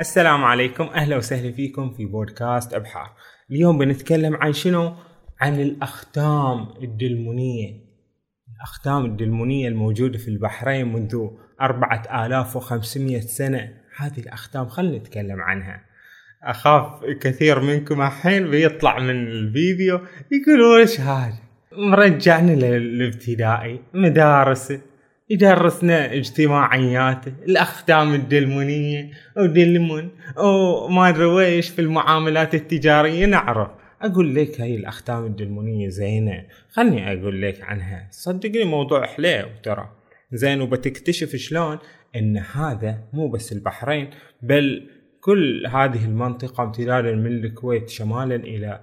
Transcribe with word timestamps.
السلام 0.00 0.44
عليكم. 0.44 0.84
أهلا 0.84 1.16
وسهلا 1.16 1.52
فيكم 1.52 1.90
في 1.90 2.04
بودكاست 2.04 2.74
أبحار. 2.74 3.12
اليوم 3.50 3.78
بنتكلم 3.78 4.36
عن 4.36 4.52
شنو؟ 4.52 4.94
عن 5.40 5.60
الأختام 5.60 6.68
الدلمونية. 6.82 7.70
الأختام 8.56 9.04
الدلمونية 9.04 9.68
الموجودة 9.68 10.18
في 10.18 10.28
البحرين 10.28 10.92
منذ 10.92 11.28
4500 11.60 13.20
سنة. 13.20 13.70
هذه 13.96 14.18
الأختام 14.18 14.68
خلينا 14.68 14.96
نتكلم 14.96 15.40
عنها. 15.40 15.80
أخاف 16.42 17.04
كثير 17.20 17.60
منكم 17.60 18.02
الحين 18.02 18.50
بيطلع 18.50 18.98
من 18.98 19.10
الفيديو 19.10 20.00
يقولوا 20.32 20.78
إيش 20.78 21.00
هذا؟ 21.00 21.38
مرجعنا 21.72 22.52
للابتدائي 22.52 23.80
مدارس 23.94 24.72
يدرسنا 25.30 26.12
اجتماعيات 26.12 27.26
الاختام 27.26 28.14
الدلمونية 28.14 29.10
ودلمون 29.36 30.10
وما 30.36 31.08
أدري 31.08 31.24
ويش 31.24 31.68
في 31.68 31.80
المعاملات 31.80 32.54
التجارية 32.54 33.26
نعرف. 33.26 33.70
أقول 34.02 34.34
لك 34.34 34.60
هاي 34.60 34.74
الاختام 34.74 35.24
الدلمونية 35.24 35.88
زينة. 35.88 36.44
خلني 36.70 37.12
أقول 37.12 37.42
لك 37.42 37.62
عنها. 37.62 38.08
صدقني 38.10 38.64
موضوع 38.64 39.06
حليو 39.06 39.46
ترى. 39.62 39.88
زين 40.32 40.60
وبتكتشف 40.60 41.36
شلون 41.36 41.78
إن 42.16 42.36
هذا 42.36 42.98
مو 43.12 43.28
بس 43.28 43.52
البحرين 43.52 44.10
بل 44.42 44.90
كل 45.20 45.66
هذه 45.66 46.04
المنطقة 46.04 46.64
امتدادا 46.64 47.14
من 47.14 47.26
الكويت 47.26 47.88
شمالا 47.88 48.36
إلى 48.36 48.66
آه، 48.66 48.80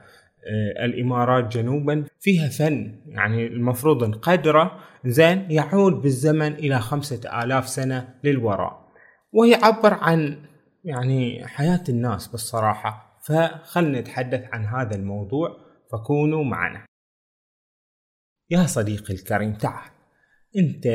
الإمارات 0.86 1.58
جنوبا 1.58 2.06
فيها 2.20 2.50
فن. 2.50 3.02
يعني 3.06 3.48
المفروض 3.48 4.04
نقدره 4.04 4.80
زين 5.06 5.52
يعود 5.52 5.94
بالزمن 5.94 6.54
إلى 6.54 6.80
خمسة 6.80 7.44
آلاف 7.44 7.70
سنة 7.70 8.16
للوراء. 8.24 8.92
ويعبر 9.34 9.94
عن 9.94 10.46
يعني 10.84 11.48
حياة 11.48 11.84
الناس 11.90 12.28
بالصراحة. 12.28 13.20
فخلنا 13.28 14.00
نتحدث 14.00 14.44
عن 14.52 14.66
هذا 14.66 14.96
الموضوع 14.96 15.58
فكونوا 15.92 16.44
معنا. 16.44 16.86
يا 18.50 18.66
صديقي 18.66 19.14
الكريم 19.14 19.54
تعال. 19.54 19.92
أنت 20.58 20.88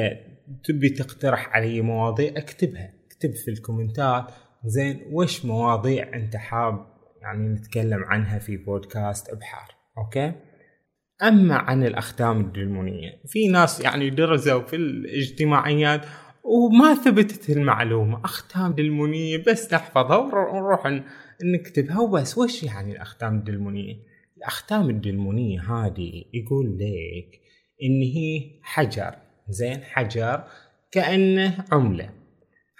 تبي 0.64 0.88
تقترح 0.88 1.48
علي 1.48 1.80
مواضيع؟ 1.80 2.32
اكتبها. 2.36 2.92
اكتب 3.06 3.30
في 3.30 3.50
الكومنتات. 3.50 4.32
زين 4.64 5.00
وش 5.12 5.44
مواضيع 5.44 6.14
أنت 6.14 6.36
حاب 6.36 6.95
يعني 7.26 7.48
نتكلم 7.48 8.04
عنها 8.04 8.38
في 8.38 8.56
بودكاست 8.56 9.28
إبحار 9.28 9.74
أوكي؟ 9.98 10.32
أما 11.22 11.54
عن 11.54 11.84
الاختام 11.84 12.40
الدلمونيه 12.40 13.20
في 13.26 13.48
ناس 13.48 13.80
يعني 13.80 14.10
درسوا 14.10 14.62
في 14.62 14.76
الاجتماعيات 14.76 16.06
وما 16.44 16.94
ثبتت 16.94 17.50
المعلومة 17.50 18.24
اختام 18.24 18.72
دلمونيه 18.72 19.44
بس 19.48 19.74
نحفظها 19.74 20.16
ونروح 20.16 21.02
نكتبها 21.44 22.00
وبس. 22.00 22.38
وش 22.38 22.62
يعني 22.62 22.92
الاختام 22.92 23.36
الدلمونيه 23.38 23.96
الاختام 24.36 24.90
الدلمونيه 24.90 25.60
هذه 25.60 26.24
يقول 26.34 26.78
لك 26.78 27.40
إن 27.82 28.02
هي 28.02 28.60
حجر 28.62 29.14
زين؟ 29.48 29.80
حجر 29.82 30.44
كأنه 30.90 31.64
عملة. 31.72 32.10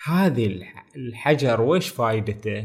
هذه 0.07 0.63
الحجر 0.97 1.61
وش 1.61 1.89
فايدته؟ 1.89 2.65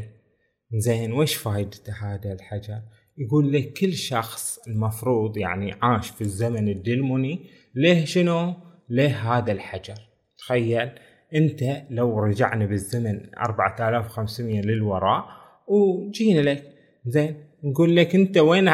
زين 0.74 1.12
وش 1.12 1.34
فايدته 1.34 1.92
هذا 1.92 2.32
الحجر؟ 2.32 2.82
يقول 3.18 3.52
لك 3.52 3.72
كل 3.72 3.92
شخص 3.92 4.58
المفروض 4.68 5.36
يعني 5.36 5.74
عاش 5.82 6.10
في 6.10 6.20
الزمن 6.20 6.68
الدلموني 6.68 7.50
ليه 7.74 8.04
شنو؟ 8.04 8.54
ليه 8.88 9.32
هذا 9.36 9.52
الحجر. 9.52 9.94
تخيل 10.38 10.90
انت 11.34 11.84
لو 11.90 12.18
رجعنا 12.18 12.66
بالزمن 12.66 13.34
4500 13.38 14.60
للوراء 14.60 15.24
وجينا 15.68 16.40
لك. 16.40 16.64
زين 17.06 17.44
نقول 17.64 17.96
لك 17.96 18.14
انت 18.14 18.38
وين 18.38 18.70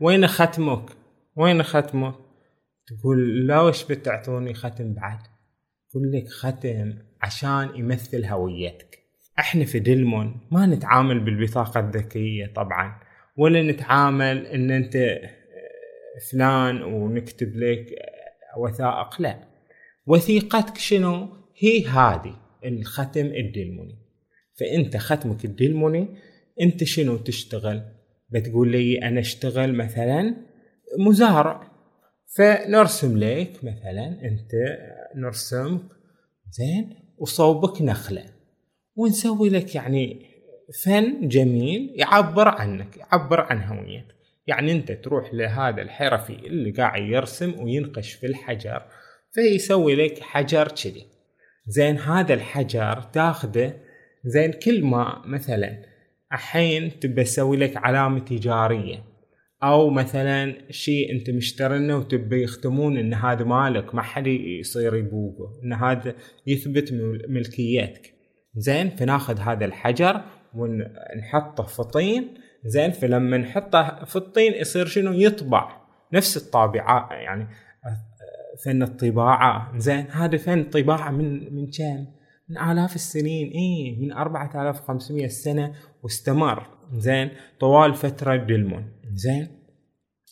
وين 0.00 0.26
ختمك؟ 0.26 0.90
وين 1.36 1.62
ختمك؟ 1.62 2.14
تقول 2.86 3.46
لا 3.46 3.60
وش 3.60 3.84
بتعطوني 3.84 4.54
ختم 4.54 4.94
بعد؟ 4.94 5.18
يقول 5.90 6.12
لك 6.12 6.28
ختم 6.28 6.98
عشان 7.22 7.70
يمثل 7.74 8.24
هويتك. 8.24 8.98
إحنا 9.38 9.64
في 9.64 9.78
دلمون 9.78 10.40
ما 10.50 10.66
نتعامل 10.66 11.20
بالبطاقة 11.20 11.80
الذكية 11.80 12.46
طبعا 12.46 13.00
ولا 13.36 13.62
نتعامل 13.62 14.46
إن 14.46 14.70
أنت 14.70 14.96
آه، 14.96 15.28
فلان 16.30 16.82
ونكتب 16.82 17.56
لك 17.56 17.86
آه، 17.92 18.58
وثائق 18.58 19.20
لا. 19.20 19.48
وثيقتك 20.06 20.78
شنو؟ 20.78 21.28
هي 21.58 21.86
هذه 21.86 22.36
الختم 22.64 23.26
الدلموني 23.26 23.98
فأنت 24.60 24.96
ختمك 24.96 25.44
الدلموني 25.44 26.08
أنت 26.60 26.84
شنو 26.84 27.16
تشتغل؟ 27.16 27.82
بتقول 28.30 28.72
لي 28.72 29.02
أنا 29.02 29.20
أشتغل 29.20 29.74
مثلا 29.74 30.36
مزارع. 30.98 31.68
فنرسم 32.36 33.18
لك 33.18 33.64
مثلا 33.64 34.06
أنت 34.06 34.50
نرسمك 35.16 35.82
زين 36.50 36.94
وصوبك 37.18 37.82
نخلة. 37.82 38.37
ونسوي 38.98 39.48
لك 39.48 39.74
يعني 39.74 40.26
فن 40.84 41.28
جميل 41.28 41.92
يعبر 41.96 42.48
عنك 42.48 42.96
يعبر 42.96 43.40
عن 43.40 43.62
هويتك. 43.62 44.14
يعني 44.46 44.72
أنت 44.72 44.92
تروح 44.92 45.34
لهذا 45.34 45.82
الحرفي 45.82 46.32
اللي 46.32 46.70
قاعد 46.70 47.02
يرسم 47.02 47.60
وينقش 47.60 48.12
في 48.12 48.26
الحجر 48.26 48.82
فيسوي 49.32 49.94
لك 49.94 50.18
حجر 50.22 50.68
كذي. 50.68 51.06
زين 51.66 51.98
هذا 51.98 52.34
الحجر 52.34 53.02
تاخذه 53.12 53.74
زين 54.24 54.52
كل 54.52 54.84
ما 54.84 55.22
مثلا 55.26 55.82
الحين 56.32 57.00
تبى 57.00 57.24
تسوي 57.24 57.56
لك 57.56 57.76
علامة 57.76 58.18
تجارية 58.18 59.04
أو 59.62 59.90
مثلا 59.90 60.54
شيء 60.70 61.12
أنت 61.12 61.30
مشترنه 61.30 61.96
وتبي 61.96 62.42
يختمون 62.42 62.96
إن 62.96 63.14
هذا 63.14 63.44
مالك 63.44 63.94
ما 63.94 64.02
حد 64.02 64.26
يصير 64.26 64.96
يبوقه 64.96 65.60
إن 65.64 65.72
هذا 65.72 66.14
يثبت 66.46 66.92
ملكيتك. 67.28 68.17
زين 68.56 68.90
فناخذ 68.90 69.38
هذا 69.38 69.64
الحجر 69.64 70.20
ونحطه 70.54 71.62
في 71.62 71.82
طين. 71.82 72.34
زين 72.64 72.90
فلما 72.90 73.36
نحطه 73.36 74.04
في 74.04 74.16
الطين 74.16 74.52
يصير 74.52 74.86
شنو؟ 74.86 75.12
يطبع. 75.12 75.80
نفس 76.12 76.36
الطابعة 76.36 77.12
يعني 77.12 77.48
فن 78.64 78.82
الطباعة. 78.82 79.78
زين 79.78 80.10
هذا 80.10 80.36
فن 80.36 80.64
طباعة 80.64 81.10
من 81.10 81.54
من 81.54 81.70
كم؟ 81.70 82.06
من 82.48 82.58
آلاف 82.58 82.94
السنين. 82.94 83.50
اي 83.50 83.98
من 84.00 84.12
4500 84.12 85.28
سنة 85.28 85.74
واستمر. 86.02 86.66
زين 86.92 87.30
طوال 87.60 87.94
فترة 87.94 88.36
دلمون 88.36 88.92
زين 89.14 89.48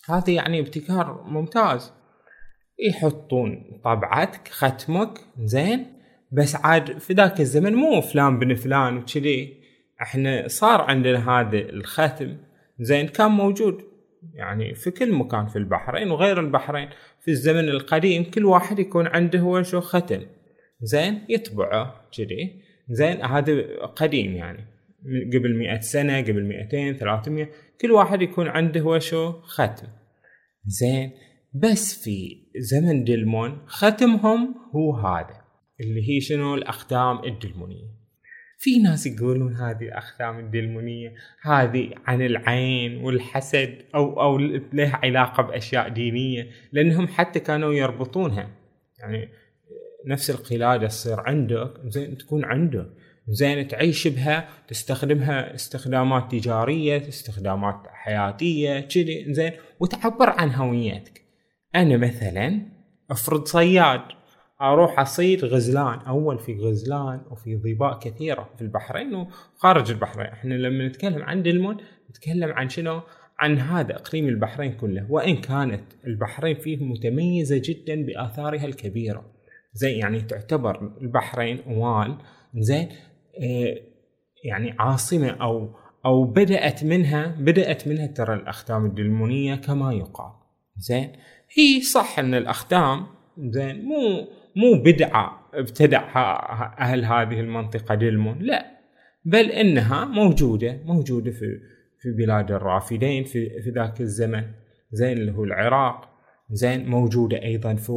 هذا 0.09 0.31
يعني 0.31 0.60
ابتكار 0.60 1.22
ممتاز. 1.22 1.93
يحطون 2.88 3.81
طبعتك 3.84 4.49
ختمك. 4.49 5.21
زين 5.38 5.96
بس 6.32 6.56
عاد 6.56 6.98
في 6.98 7.12
ذاك 7.12 7.41
الزمن 7.41 7.75
مو 7.75 8.00
فلان 8.00 8.38
بن 8.38 8.54
فلان 8.54 8.97
وكذي. 8.97 9.62
إحنا 10.03 10.48
صار 10.48 10.81
عندنا 10.81 11.31
هذا 11.31 11.59
الختم. 11.59 12.37
زين 12.81 13.09
كان 13.09 13.31
موجود 13.31 13.82
يعني 14.34 14.75
في 14.75 14.91
كل 14.91 15.12
مكان 15.12 15.47
في 15.47 15.56
البحرين 15.56 16.10
وغير 16.10 16.41
البحرين. 16.41 16.88
في 17.20 17.31
الزمن 17.31 17.69
القديم 17.69 18.25
كل 18.25 18.44
واحد 18.44 18.78
يكون 18.78 19.06
عنده 19.06 19.38
هو 19.38 19.62
شو 19.62 19.81
ختم 19.81 20.22
زين 20.82 21.25
يطبعه 21.28 22.09
كذي. 22.16 22.62
زين 22.91 23.25
هذا 23.25 23.62
قديم 23.87 24.37
يعني. 24.37 24.76
قبل 25.34 25.56
مئة 25.56 25.81
سنة 25.81 26.20
قبل 26.20 26.44
مئتين 26.44 26.94
ثلاثمية 26.97 27.50
كل 27.81 27.91
واحد 27.91 28.22
يكون 28.22 28.48
عنده 28.48 28.81
هو 28.81 28.98
شو 28.98 29.32
ختم 29.32 29.87
زين 30.66 31.10
بس 31.54 32.04
في 32.04 32.47
زمن 32.56 33.04
دلمون 33.04 33.58
ختمهم 33.66 34.54
هو 34.75 34.97
هذا. 34.97 35.46
اللي 35.81 36.08
هي 36.08 36.20
شنو؟ 36.20 36.55
الأختام 36.55 37.25
الدلمونية. 37.25 37.96
في 38.58 38.78
ناس 38.78 39.06
يقولون 39.06 39.55
هذه 39.55 39.82
الأختام 39.82 40.38
الدلمونية 40.38 41.14
هذه 41.43 41.90
عن 42.06 42.23
العين 42.23 42.96
والحسد 42.96 43.78
أو 43.94 44.20
أو 44.23 44.38
لها 44.73 45.00
علاقة 45.02 45.43
بأشياء 45.43 45.88
دينية 45.88 46.50
لأنهم 46.73 47.08
حتى 47.08 47.40
كانوا 47.40 47.75
يربطونها. 47.75 48.50
يعني 48.99 49.28
نفس 50.06 50.31
القلادة 50.31 50.87
تصير 50.87 51.20
عندك 51.20 51.73
زين 51.84 52.19
تكون 52.19 52.44
عندك. 52.44 52.87
زين 53.29 53.69
تعيش 53.69 54.08
بها 54.08 54.49
تستخدمها 54.69 55.55
استخدامات 55.55 56.32
تجارية 56.32 57.08
استخدامات 57.08 57.82
حياتية 57.87 58.81
كذي 58.81 59.34
زين 59.34 59.52
وتعبر 59.81 60.31
عن 60.31 60.50
هويتك. 60.50 61.22
أنا 61.75 61.96
مثلا 61.96 62.62
أفرض 63.11 63.46
صياد. 63.46 64.00
أروح 64.62 65.00
أصيد 65.00 65.44
غزلان. 65.44 65.99
أول 65.99 66.38
في 66.38 66.56
غزلان 66.58 67.20
وفي 67.31 67.56
ظباء 67.56 67.99
كثيرة 67.99 68.50
في 68.56 68.62
البحرين 68.62 69.14
وخارج 69.14 69.91
البحرين 69.91 70.26
إحنا 70.26 70.55
لما 70.55 70.88
نتكلم 70.88 71.23
عن 71.23 71.43
دلمون 71.43 71.76
نتكلم 72.11 72.53
عن 72.53 72.69
شنو؟ 72.69 73.00
عن 73.38 73.58
هذا 73.58 73.97
إقليم 73.97 74.29
البحرين 74.29 74.73
كله. 74.73 75.06
وإن 75.11 75.37
كانت 75.37 75.82
البحرين 76.06 76.56
فيه 76.56 76.85
متميزة 76.85 77.62
جدا 77.64 78.06
بآثارها 78.06 78.64
الكبيرة. 78.64 79.25
زي 79.73 79.93
يعني 79.93 80.20
تعتبر 80.20 80.93
البحرين 81.00 81.61
وال 81.67 82.17
زين 82.55 82.88
آه 83.43 83.76
يعني 84.44 84.75
عاصمة 84.79 85.29
أو 85.29 85.70
أو 86.05 86.25
بدأت 86.25 86.85
منها 86.85 87.26
بدأت 87.26 87.88
منها 87.88 88.06
ترى 88.06 88.35
الأختام 88.35 88.87
الدلمونية 88.87 89.55
كما 89.55 89.93
يقال. 89.93 90.32
زين 90.76 91.12
هي 91.56 91.81
صح 91.81 92.19
أن 92.19 92.35
الأختام 92.35 93.06
زين 93.38 93.85
مو 93.85 94.29
مو 94.56 94.83
بدعة 94.83 95.50
ابتدعها 95.55 96.75
أهل 96.79 97.05
هذه 97.05 97.41
المنطقة 97.41 97.94
دلمون 97.94 98.38
لا. 98.38 98.67
بل 99.25 99.50
إنها 99.50 100.05
موجودة 100.05 100.81
موجودة 100.85 101.31
في 101.31 101.61
في 102.03 102.11
بلاد 102.12 102.53
الرافدين 102.53 103.25
في 103.25 103.62
في 103.62 103.71
ذاك 103.71 104.00
الزمن. 104.00 104.44
زين 104.93 105.19
اللي 105.19 105.33
هو 105.33 105.44
العراق. 105.44 106.09
زين 106.50 106.88
موجودة 106.88 107.43
أيضا 107.43 107.75
في 107.75 107.93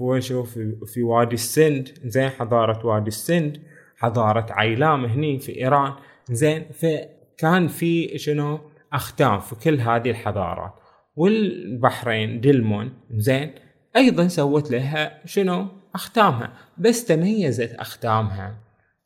وشو 0.00 0.42
في, 0.42 0.76
في 0.86 1.02
وادي 1.02 1.34
السند. 1.34 1.88
زين 2.04 2.28
حضارة 2.28 2.86
وادي 2.86 3.08
السند. 3.08 3.58
حضارة 3.96 4.46
عيلام 4.50 5.04
هني 5.04 5.38
في 5.38 5.56
إيران. 5.56 5.92
زين 6.30 6.64
فكان 6.72 7.68
في 7.68 8.18
شنو؟ 8.18 8.60
أختام 8.92 9.40
في 9.40 9.54
كل 9.54 9.80
هذه 9.80 10.10
الحضارات. 10.10 10.72
والبحرين 11.16 12.40
دلمون 12.40 12.92
زين 13.10 13.50
أيضا 13.96 14.28
سوت 14.28 14.70
لها 14.70 15.26
شنو؟ 15.26 15.68
أختامها. 15.94 16.52
بس 16.78 17.04
تميزت 17.04 17.74
أختامها. 17.74 18.58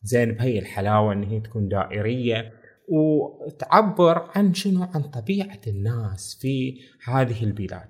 زين 0.02 0.32
بهي 0.32 0.58
الحلاوة 0.58 1.12
إن 1.12 1.22
هي 1.22 1.40
تكون 1.40 1.68
دائرية 1.68 2.52
وتعبر 2.88 4.30
عن 4.34 4.54
شنو؟ 4.54 4.82
عن 4.82 5.02
طبيعة 5.02 5.60
الناس 5.66 6.38
في 6.40 6.80
هذه 7.04 7.44
البلاد. 7.44 7.88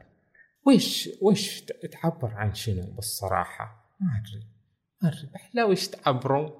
وش 0.66 1.08
وش 1.22 1.60
تعبر 1.92 2.30
عن 2.34 2.54
شنو 2.54 2.82
بالصراحة؟ 2.96 3.96
ما 4.00 4.08
أدري. 4.20 4.46
ما 5.02 5.08
أدري. 5.08 5.50
لا 5.54 5.64
وش 5.64 5.88
تعبرون؟ 5.88 6.50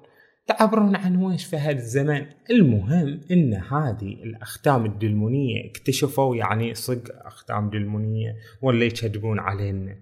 تعبرون 0.47 0.95
عن 0.95 1.15
وش 1.15 1.45
في 1.45 1.57
هذا 1.57 1.77
الزمن؟ 1.77 2.25
المهم 2.49 3.21
إن 3.31 3.53
هذه 3.53 4.23
الأختام 4.23 4.85
الدلمونية 4.85 5.69
اكتشفوا 5.69 6.35
يعني 6.35 6.73
صدق 6.73 7.25
أختام 7.25 7.69
دلمونية 7.69 8.35
ولا 8.61 8.85
يكذبون 8.85 9.39
علينا. 9.39 9.95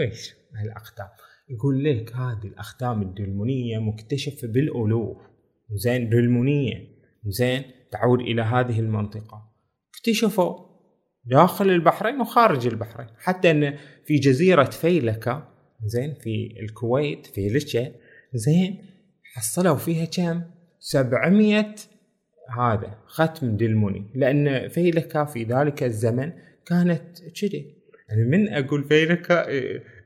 إيش؟ 0.00 0.34
الاختام 0.64 1.08
يقول 1.48 1.84
لك 1.84 2.12
هذه 2.12 2.46
الاختام 2.46 3.02
الدلمونية 3.02 3.78
مكتشفة 3.78 4.48
بالألوف. 4.48 5.16
زين 5.72 6.08
دلمونية 6.08 6.88
زين 7.26 7.62
تعود 7.90 8.20
إلى 8.20 8.42
هذه 8.42 8.80
المنطقة. 8.80 9.52
اكتشفوا 9.94 10.58
داخل 11.24 11.70
البحرين 11.70 12.20
وخارج 12.20 12.66
البحرين. 12.66 13.08
حتى 13.18 13.50
إن 13.50 13.76
في 14.04 14.16
جزيرة 14.16 14.64
فيلكا 14.64 15.48
زين 15.84 16.14
في 16.14 16.54
الكويت 16.60 17.26
فيلكا 17.26 17.92
زين 18.34 18.84
حصلوا 19.34 19.76
فيها 19.76 20.04
كم؟ 20.04 20.42
700 20.80 21.74
هذا 22.58 22.98
ختم 23.06 23.56
دلموني 23.56 24.10
لأن 24.14 24.68
فيلكا 24.68 25.24
في 25.24 25.44
ذلك 25.44 25.82
الزمن 25.82 26.32
كانت 26.66 27.18
كذي. 27.40 27.81
يعني 28.12 28.24
من 28.24 28.48
أقول 28.48 28.84
فيلكا 28.84 29.46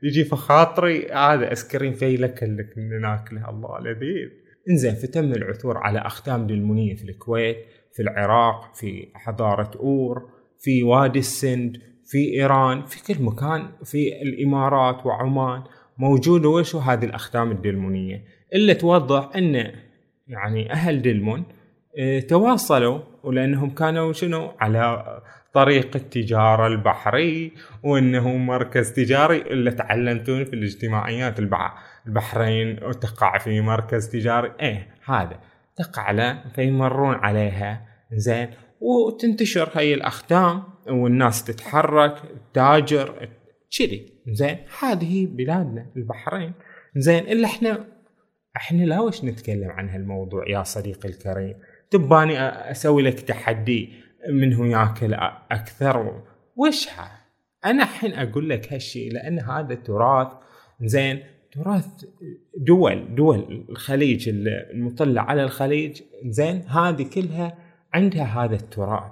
يجي 0.03 0.23
في 0.23 0.35
خاطري 0.35 1.07
هذا 1.11 1.51
ice 1.51 1.67
cream 1.67 1.93
فيلكا 1.93 2.45
اللي 2.45 2.63
كنا 2.63 2.99
ناكله 2.99 3.49
الله 3.49 3.79
لذيذ. 3.79 4.29
إنزين 4.69 4.95
فتم 4.95 5.31
العثور 5.31 5.77
على 5.77 5.99
اختام 5.99 6.47
دلمونيه 6.47 6.95
في 6.95 7.03
الكويت 7.03 7.57
في 7.93 8.01
العراق 8.01 8.75
في 8.75 9.07
حضارة 9.13 9.71
أور 9.79 10.29
في 10.59 10.83
وادي 10.83 11.19
السند 11.19 11.77
في 12.05 12.33
إيران 12.33 12.85
في 12.85 13.13
كل 13.13 13.23
مكان 13.23 13.69
في 13.83 14.21
الإمارات 14.21 15.05
وعمان 15.05 15.63
موجوده 15.97 16.49
وش 16.49 16.75
هذه 16.75 17.05
الاختام 17.05 17.51
الدلمونيه 17.51 18.23
اللي 18.53 18.73
توضح 18.73 19.35
إن 19.35 19.71
يعني 20.27 20.71
أهل 20.71 21.01
دلمون 21.01 21.43
تواصلوا 22.27 22.99
ولأنهم 23.23 23.69
كانوا 23.69 24.13
شنو؟ 24.13 24.51
على 24.59 25.03
طريق 25.53 25.95
التجارة 25.95 26.67
البحري 26.67 27.53
وانه 27.83 28.37
مركز 28.37 28.93
تجاري 28.93 29.41
اللي 29.41 29.71
تعلمتون 29.71 30.45
في 30.45 30.53
الاجتماعيات 30.53 31.39
البحرين 32.07 32.79
تقع 33.01 33.37
في 33.37 33.61
مركز 33.61 34.09
تجاري. 34.09 34.51
إيه 34.61 34.87
هذا. 35.05 35.39
تقع 35.75 36.11
له 36.11 36.43
فيمرون 36.55 37.15
عليها. 37.15 37.87
زين 38.13 38.49
وتنتشر 38.81 39.69
هاي 39.75 39.93
الاختام 39.93 40.63
والناس 40.87 41.43
تتحرك 41.43 42.21
تاجر 42.53 43.29
كذي. 43.77 44.13
زين 44.27 44.57
هذه 44.79 45.25
بلادنا 45.25 45.85
البحرين. 45.97 46.53
زين 46.95 47.23
إلا 47.23 47.45
إحنا 47.45 47.85
إحنا 48.57 48.83
لا 48.83 48.99
وش 48.99 49.23
نتكلم 49.23 49.71
عن 49.71 49.89
هالموضوع 49.89 50.49
يا 50.49 50.63
صديقي 50.63 51.09
الكريم. 51.09 51.55
تباني 51.91 52.39
أسوي 52.71 53.03
لك 53.03 53.19
تحدي 53.19 53.89
من 54.29 54.71
ياكل 54.71 55.13
أكثر؟ 55.51 56.23
وش 56.55 56.87
أنا 57.65 57.83
الحين 57.83 58.13
أقول 58.13 58.49
لك 58.49 58.73
هالشيء 58.73 59.13
لأن 59.13 59.39
هذا 59.39 59.75
تراث 59.75 60.27
زين 60.81 61.23
تراث 61.51 61.85
دول 62.57 63.15
دول 63.15 63.65
الخليج 63.69 64.29
المطلة 64.29 65.21
على 65.21 65.43
الخليج 65.43 66.01
زين 66.25 66.61
هذه 66.61 67.03
كلها 67.03 67.57
عندها 67.93 68.23
هذا 68.23 68.55
التراث. 68.55 69.11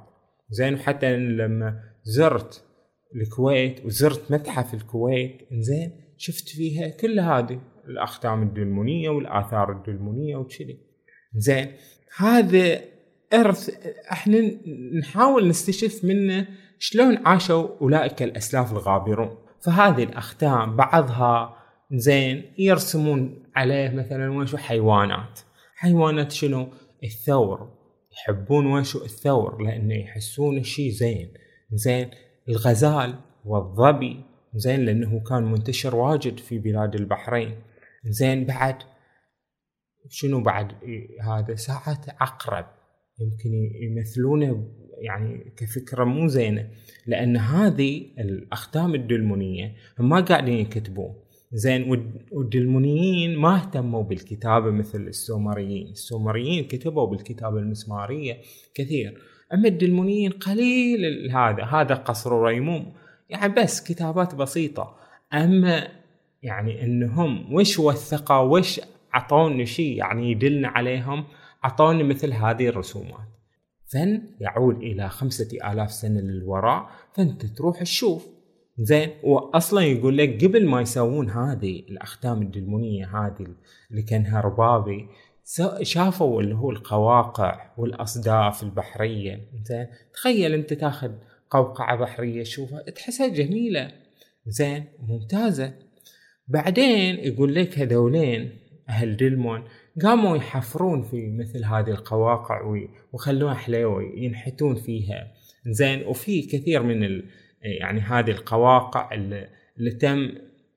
زين 0.49 0.73
وحتى 0.73 1.17
لما 1.17 1.79
زرت 2.03 2.63
الكويت 3.15 3.85
وزرت 3.85 4.31
متحف 4.31 4.73
الكويت 4.73 5.37
زين 5.51 5.91
شفت 6.17 6.49
فيها 6.49 6.89
كل 6.89 7.19
هذه 7.19 7.61
الأختام 7.87 8.43
الدلمونيه 8.43 9.09
والآثار 9.09 9.71
الدلمونيه 9.71 10.35
وكذي. 10.35 10.79
زين 11.35 11.71
هذا 12.17 12.81
إرث 13.33 13.69
إحنا 14.11 14.51
نحاول 14.99 15.47
نستشف 15.47 16.05
منه 16.05 16.47
شلون 16.79 17.17
عاشوا 17.27 17.67
أولئك 17.81 18.23
الأسلاف 18.23 18.71
الغابرون. 18.71 19.37
فهذه 19.61 20.03
الاختام 20.03 20.75
بعضها 20.75 21.57
زين 21.91 22.51
يرسمون 22.57 23.43
عليه 23.55 23.89
مثلا 23.89 24.33
وشو 24.33 24.57
حيوانات. 24.57 25.39
حيوانات 25.75 26.31
شنو؟ 26.31 26.67
الثور. 27.03 27.69
يحبون 28.13 28.65
وشو؟ 28.65 29.03
الثور 29.03 29.61
لأنه 29.61 29.95
يحسون 29.95 30.63
شيء 30.63 30.91
زين. 30.91 31.33
زين 31.71 32.09
الغزال 32.49 33.15
والظبي. 33.45 34.23
زين 34.55 34.85
لأنه 34.85 35.23
كان 35.29 35.43
منتشر 35.43 35.95
واجد 35.95 36.39
في 36.39 36.59
بلاد 36.59 36.95
البحرين. 36.95 37.55
زين 38.03 38.45
بعد 38.45 38.75
شنو 40.09 40.41
بعد؟ 40.41 40.71
هذا 41.21 41.55
ساعة 41.55 42.01
عقرب 42.19 42.65
يمكن 43.19 43.49
يمثلونه 43.81 44.67
يعني 45.01 45.53
كفكرة 45.57 46.03
مو 46.03 46.27
زينة. 46.27 46.69
لأن 47.07 47.37
هذه 47.37 48.05
الأختام 48.19 48.95
الدلمونية 48.95 49.75
ما 49.99 50.21
قاعدين 50.21 50.57
يكتبون. 50.57 51.15
زين 51.53 51.89
والدلمونيين 52.31 53.37
ما 53.37 53.55
اهتموا 53.55 54.03
بالكتابة 54.03 54.71
مثل 54.71 55.01
السومريين. 55.01 55.87
السومريين 55.87 56.63
كتبوا 56.67 57.05
بالكتابة 57.05 57.59
المسمارية 57.59 58.37
كثير. 58.73 59.21
أما 59.53 59.67
الدلمونيين 59.67 60.31
قليل 60.31 61.31
هذا 61.31 61.63
هذا 61.63 61.95
قصر 61.95 62.41
ريموم 62.41 62.93
يعني 63.29 63.53
بس 63.53 63.83
كتابات 63.83 64.35
بسيطة. 64.35 64.95
أما 65.33 65.87
يعني 66.43 66.83
أنهم 66.83 67.53
وش 67.53 67.79
وثقوا 67.79 68.57
وش 68.57 68.81
اعطونا 69.15 69.65
شيء 69.65 69.97
يعني 69.97 70.31
يدلنا 70.31 70.67
عليهم 70.67 71.25
اعطونا 71.65 72.03
مثل 72.03 72.33
هذه 72.33 72.67
الرسومات. 72.67 73.27
فن 73.93 74.21
يعود 74.39 74.75
إلى 74.75 75.09
خمسة 75.09 75.71
آلاف 75.71 75.91
سنة 75.91 76.19
للوراء 76.19 76.89
فأنت 77.13 77.45
تروح 77.45 77.83
تشوف. 77.83 78.27
زين 78.77 79.09
واصلا 79.23 79.81
يقول 79.81 80.17
لك 80.17 80.45
قبل 80.45 80.65
ما 80.67 80.81
يسوون 80.81 81.29
هذه 81.29 81.79
الأختام 81.79 82.41
الدلمونية 82.41 83.05
هذه 83.17 83.47
اللي 83.91 84.01
كانها 84.01 84.41
ربابي 84.41 85.07
شافوا 85.81 86.41
اللي 86.41 86.55
هو 86.55 86.71
القواقع 86.71 87.71
والأصداف 87.77 88.63
البحرية. 88.63 89.47
زين 89.63 89.87
تخيل 90.13 90.53
أنت 90.53 90.73
تاخذ 90.73 91.11
قوقعة 91.49 91.97
بحرية 91.97 92.43
شوفها 92.43 92.81
تحسها 92.81 93.27
جميلة. 93.27 93.91
زين 94.47 94.85
ممتازة. 95.07 95.73
بعدين 96.47 97.15
يقول 97.15 97.55
لك 97.55 97.79
هذولين 97.79 98.64
أهل 98.89 99.17
دلمون 99.17 99.63
قاموا 100.03 100.37
يحفرون 100.37 101.01
في 101.01 101.31
مثل 101.31 101.65
هذه 101.65 101.89
القواقع 101.89 102.61
ويخلوها 103.13 103.53
حليوة 103.53 104.03
ينحتون 104.15 104.75
فيها. 104.75 105.31
زين 105.67 106.07
وفي 106.07 106.41
كثير 106.41 106.83
من 106.83 107.21
يعني 107.61 107.99
هذه 107.99 108.31
القواقع 108.31 109.13
اللي, 109.13 109.91
تم 109.99 110.29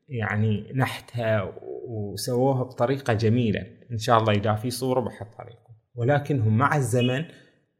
يعني 0.08 0.72
نحتها 0.74 1.54
وسووها 1.88 2.62
بطريقة 2.62 3.12
جميلة. 3.12 3.66
إن 3.92 3.98
شاء 3.98 4.18
الله 4.18 4.32
إذا 4.32 4.54
في 4.54 4.70
صورة 4.70 5.00
بحطها 5.00 5.44
لكم 5.44 5.74
ولكنهم 5.94 6.56
مع 6.56 6.76
الزمن 6.76 7.24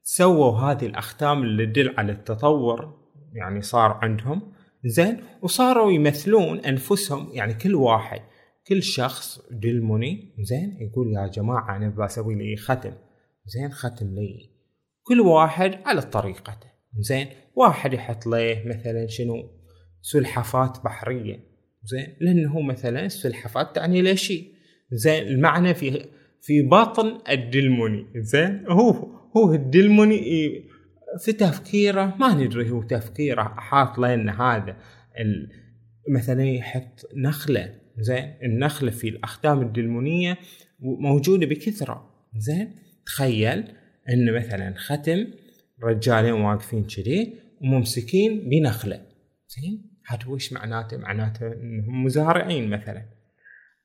سووا 0.03 0.53
هذه 0.53 0.87
الأختام 0.87 1.43
اللي 1.43 1.67
تدل 1.67 1.95
على 1.99 2.13
التطور 2.13 2.99
يعني 3.33 3.63
صار 3.63 3.99
عندهم. 4.03 4.53
زين 4.85 5.21
وصاروا 5.43 5.93
يمثلون 5.93 6.59
أنفسهم 6.59 7.29
يعني 7.33 7.55
كل 7.55 7.75
واحد. 7.75 8.21
كل 8.69 8.83
شخص 8.83 9.41
دلموني 9.51 10.35
زين؟ 10.41 10.77
يقول 10.81 11.13
يا 11.13 11.27
جماعة 11.27 11.77
أنا 11.77 11.89
بسوي 11.89 12.35
لي 12.35 12.57
ختم. 12.57 12.93
زين 13.47 13.73
ختم 13.73 14.15
لي 14.15 14.51
كل 15.03 15.21
واحد 15.21 15.75
على 15.85 16.03
طريقته. 16.03 16.69
زين 16.99 17.27
واحد 17.55 17.93
يحط 17.93 18.27
له 18.27 18.63
مثلا 18.67 19.07
شنو؟ 19.07 19.51
سلحفات 20.03 20.85
بحرية. 20.85 21.49
زين 21.85 22.17
لأنه 22.21 22.61
مثلا 22.61 23.07
السلحفات 23.07 23.75
تعني 23.77 24.03
له 24.03 24.15
شيء 24.15 24.53
زين 24.93 25.27
المعنى 25.27 25.75
في 25.75 26.05
في 26.43 26.63
باطن 26.63 27.19
الدلموني 27.31 28.07
زين 28.17 28.65
هو 28.69 28.91
هو 29.37 29.53
الدلموني 29.53 30.21
في 31.25 31.33
تفكيره 31.33 32.17
ما 32.21 32.35
ندري 32.35 32.71
هو 32.71 32.83
تفكيره 32.83 33.43
حاط 33.43 33.99
لنا 33.99 34.43
هذا 34.43 34.77
مثلا 36.09 36.45
يحط 36.45 37.09
نخلة 37.17 37.75
زين؟ 37.99 38.35
النخلة 38.43 38.91
في 38.91 39.09
الاختام 39.09 39.63
الدلمونية 39.63 40.39
موجودة 40.81 41.47
بكثرة 41.47 42.11
زين؟ 42.37 42.75
تخيل 43.07 43.65
إن 44.09 44.35
مثلا 44.37 44.75
ختم 44.77 45.27
رجالين 45.83 46.33
واقفين 46.33 46.85
كذي 46.85 47.35
وممسكين 47.61 48.49
بنخلة 48.51 49.01
زين؟ 49.49 49.91
هذا 50.07 50.29
وش 50.29 50.53
معناته؟ 50.53 50.97
معناته 50.97 51.47
إنهم 51.53 52.05
مزارعين 52.05 52.71
مثلا. 52.71 53.03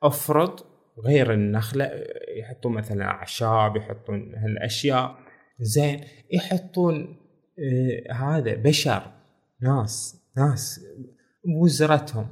افرض 0.04 0.60
غير 1.06 1.34
النخلة 1.34 1.92
يحطون 2.38 2.74
مثلا 2.74 3.06
أعشاب 3.06 3.76
يحطون 3.76 4.36
هالأشياء 4.36 5.20
زين؟ 5.60 6.02
يحطون 6.32 7.18
آه 7.60 8.14
هذا 8.14 8.56
بشر 8.56 9.12
ناس 9.62 10.22
ناس 10.38 10.86
بوزرتهم 11.46 12.28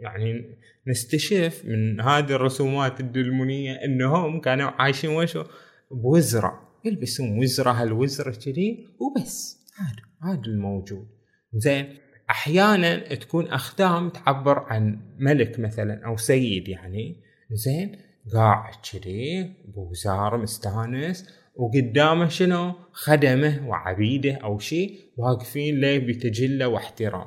يعني 0.00 0.56
نستشف 0.86 1.62
من 1.64 2.00
هذه 2.00 2.32
الرسومات 2.32 3.00
الدلمونية 3.00 3.72
إنهم 3.84 4.40
كانوا 4.40 4.70
عايشين 4.70 5.10
وشو 5.10 5.44
بوزرة. 5.90 6.66
يلبسون 6.84 7.38
وزرة 7.38 7.70
هالوزرة 7.70 8.30
كذي 8.30 8.88
وبس. 9.00 9.64
هذا 9.76 10.32
هذا 10.32 10.46
الموجود. 10.46 11.06
زين 11.54 11.98
أحيانا 12.30 13.14
تكون 13.14 13.46
اختام 13.48 14.10
تعبر 14.10 14.58
عن 14.58 15.00
ملك 15.18 15.60
مثلا 15.60 16.06
أو 16.06 16.16
سيد 16.16 16.68
يعني. 16.68 17.16
زين 17.50 17.96
قاعد 18.34 18.74
كذي 18.92 19.52
بوزاره 19.74 20.36
مستانس 20.36 21.28
وقدامه 21.54 22.28
شنو؟ 22.28 22.74
خدمه 22.92 23.68
وعبيده 23.68 24.34
أو 24.34 24.58
شيء 24.58 25.00
واقفين 25.16 25.80
له 25.80 25.98
بتجلة 25.98 26.68
واحترام. 26.68 27.26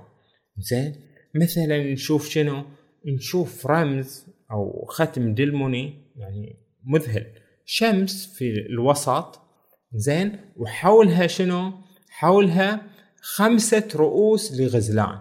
زين 0.57 0.95
مثلا 1.35 1.83
نشوف 1.93 2.29
شنو؟ 2.29 2.65
نشوف 3.05 3.67
رمز 3.67 4.25
أو 4.51 4.85
ختم 4.85 5.33
دلموني 5.33 5.93
يعني 6.15 6.55
مذهل. 6.85 7.25
شمس 7.65 8.35
في 8.37 8.51
الوسط 8.69 9.41
زين؟ 9.93 10.39
وحولها 10.55 11.27
شنو؟ 11.27 11.71
حولها 12.09 12.81
خمسة 13.21 13.87
رؤوس 13.95 14.59
لغزلان. 14.59 15.19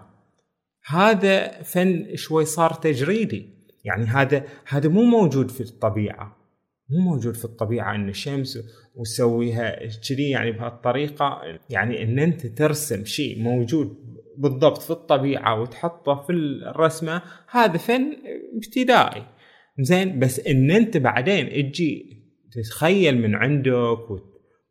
هذا 0.85 1.63
فن 1.63 2.15
شوي 2.15 2.45
صار 2.45 2.73
تجريدي. 2.73 3.49
يعني 3.85 4.05
هذا 4.05 4.43
هذا 4.67 4.89
مو 4.89 5.03
موجود 5.03 5.51
في 5.51 5.61
الطبيعة. 5.61 6.37
مو 6.89 6.99
موجود 6.99 7.35
في 7.35 7.45
الطبيعة 7.45 7.95
إن 7.95 8.09
الشمس 8.09 8.59
وتسويها 8.95 9.79
كذي 10.09 10.29
يعني 10.29 10.51
بهالطريقة. 10.51 11.41
يعني 11.69 12.03
إن 12.03 12.19
أنت 12.19 12.47
ترسم 12.47 13.05
شيء 13.05 13.39
موجود 13.39 14.18
بالضبط 14.39 14.81
في 14.81 14.91
الطبيعة 14.91 15.61
وتحطه 15.61 16.15
في 16.15 16.33
الرسمة 16.33 17.21
هذا 17.51 17.77
فن 17.77 18.15
ابتدائي. 18.55 19.23
زين؟ 19.79 20.19
بس 20.19 20.47
إن 20.47 20.71
أنت 20.71 20.97
بعدين 20.97 21.71
تجي 21.71 22.23
تتخيل 22.51 23.21
من 23.21 23.35
عندك 23.35 24.07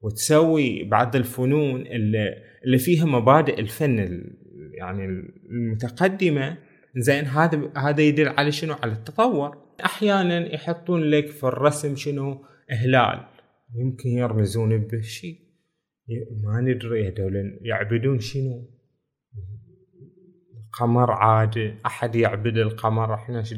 وتسوي 0.03 0.85
بعض 0.85 1.17
الفنون 1.17 1.87
اللي, 1.87 2.79
فيها 2.79 3.05
مبادئ 3.05 3.61
الفن 3.61 4.25
يعني 4.73 5.05
المتقدمة 5.51 6.59
زين؟ 6.97 7.25
هذا 7.25 7.73
هذا 7.77 8.03
يدل 8.03 8.29
على 8.29 8.53
شنو؟ 8.53 8.75
على 8.83 8.93
التطور. 8.93 9.59
أحيانا 9.85 10.55
يحطون 10.55 11.03
لك 11.03 11.27
في 11.27 11.45
الرسم 11.45 11.97
شنو؟ 11.97 12.45
هلال 12.71 13.27
يمكن 13.77 14.09
يرمزون 14.09 14.79
بشيء 14.79 15.39
ما 16.45 16.61
ندري 16.61 17.09
هذول 17.09 17.59
يعبدون 17.63 18.19
شنو؟ 18.21 18.78
قمر 20.79 21.11
عادي 21.11 21.75
أحد 21.87 22.15
يعبد 22.15 22.57
القمر 22.57 23.15
إحنا 23.15 23.39
إيش 23.39 23.55